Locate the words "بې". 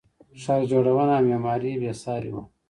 1.81-1.91